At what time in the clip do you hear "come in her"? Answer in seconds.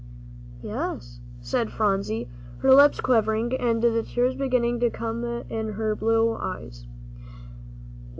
4.89-5.95